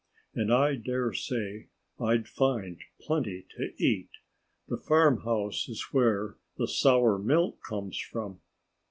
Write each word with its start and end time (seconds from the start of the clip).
And 0.33 0.51
I 0.51 0.77
dare 0.77 1.13
say 1.13 1.67
I'd 1.99 2.27
find 2.27 2.77
a 2.79 3.03
plenty 3.03 3.45
to 3.55 3.71
eat. 3.77 4.09
The 4.67 4.77
farmhouse 4.77 5.69
is 5.69 5.89
where 5.93 6.37
the 6.57 6.67
sour 6.67 7.19
milk 7.19 7.59
comes 7.63 7.99
from." 7.99 8.41